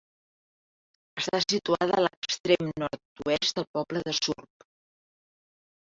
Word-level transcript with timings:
Està 1.21 1.41
situada 1.43 1.99
a 1.99 2.03
l'extrem 2.05 2.73
nord-oest 2.85 3.61
del 3.61 3.69
poble 3.79 4.03
de 4.09 4.19
Surp. 4.23 4.69